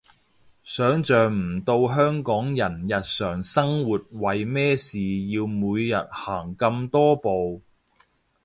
[0.63, 7.61] 想像唔到香港人日常生活為咩事要每日行咁多步